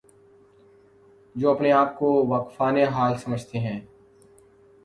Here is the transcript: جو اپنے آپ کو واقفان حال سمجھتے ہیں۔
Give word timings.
جو 1.35 1.51
اپنے 1.51 1.71
آپ 1.71 1.99
کو 1.99 2.25
واقفان 2.27 2.77
حال 2.77 3.17
سمجھتے 3.17 3.59
ہیں۔ 3.59 3.79